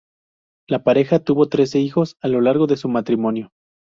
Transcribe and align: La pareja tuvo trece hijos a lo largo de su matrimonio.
La 0.67 0.81
pareja 0.83 1.19
tuvo 1.19 1.47
trece 1.47 1.77
hijos 1.77 2.17
a 2.21 2.27
lo 2.27 2.41
largo 2.41 2.65
de 2.65 2.75
su 2.75 2.89
matrimonio. 2.89 3.51